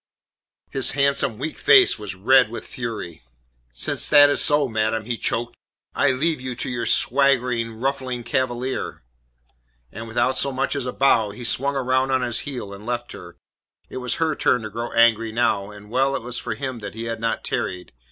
[0.71, 3.21] His handsome, weak face was red with fury.
[3.69, 5.55] "Since that is so, madam," he choked,
[5.93, 9.03] "I leave you to your swaggering, ruffling Cavalier."
[9.91, 13.11] And, without so much as a bow, he swung round on his heel and left
[13.11, 13.37] her.
[13.89, 16.95] It was her turn to grow angry now, and well it was for him that
[16.95, 17.91] he had not tarried.